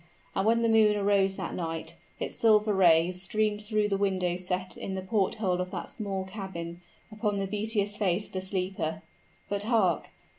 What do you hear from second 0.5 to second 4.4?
the moon arose that night, its silver rays streamed through the window